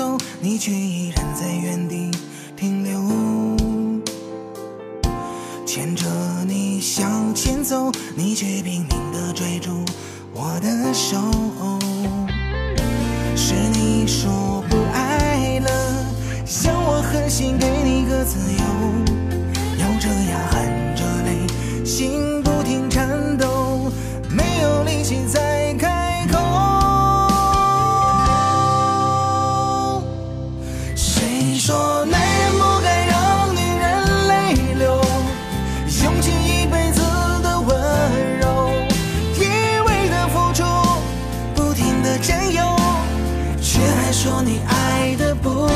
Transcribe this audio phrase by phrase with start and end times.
[0.00, 2.10] 走，你却依然在原地
[2.56, 2.98] 停留。
[5.66, 6.06] 牵着
[6.48, 9.84] 你向前走，你却拼命的追逐
[10.32, 11.18] 我的手。
[13.36, 15.70] 是你说不爱了，
[16.46, 18.59] 像我狠心给你个自由，
[31.70, 33.86] 说男人不该让女人
[34.26, 34.32] 泪
[34.76, 35.00] 流？
[36.02, 37.00] 用尽一辈子
[37.44, 37.68] 的温
[38.40, 38.72] 柔，
[39.36, 39.38] 一
[39.86, 40.64] 味的付出，
[41.54, 42.76] 不停的占有，
[43.62, 45.70] 却还说你爱的不够。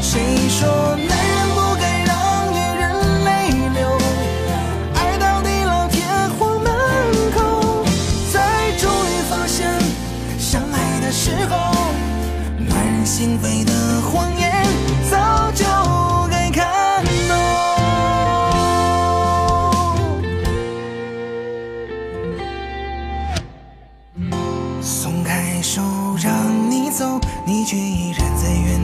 [0.00, 2.14] 谁说男人不该让
[2.52, 3.98] 女人泪流？
[4.94, 6.06] 爱到地老天
[6.38, 6.70] 荒门
[7.34, 7.84] 口，
[8.32, 9.66] 才终于发现，
[10.38, 11.56] 相爱的时候，
[12.68, 13.72] 暖人心扉的
[14.02, 14.47] 谎言，
[27.48, 28.77] 你却依然在原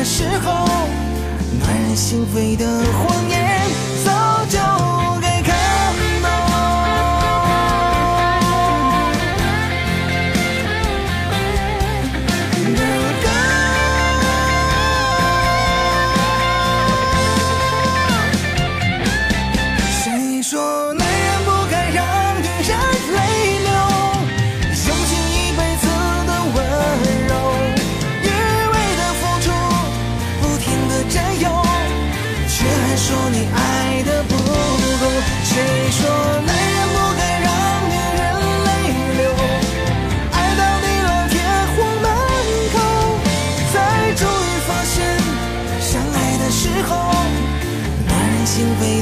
[0.00, 0.66] 的时候，
[1.58, 3.49] 暖人心扉的谎言，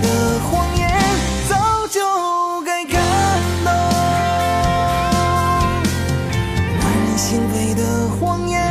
[0.00, 0.88] 的谎言
[1.48, 2.00] 早就
[2.62, 3.00] 该看
[3.64, 3.72] 到，
[6.80, 8.67] 男人心扉的谎言。